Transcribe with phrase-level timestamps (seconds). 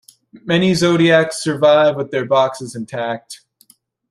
[0.33, 3.41] Many Zodiacs survive with their boxes intact.